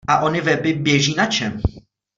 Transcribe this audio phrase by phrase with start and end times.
[0.07, 1.61] A ony weby běží na čem?